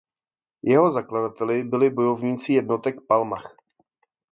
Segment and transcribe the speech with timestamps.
[0.63, 3.55] Jeho zakladateli byli bojovníci jednotek Palmach.